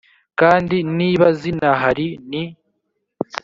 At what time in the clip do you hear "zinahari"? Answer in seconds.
1.39-2.07